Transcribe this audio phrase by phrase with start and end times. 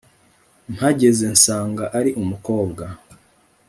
[0.73, 2.83] mpageze nsanga ari umukobwa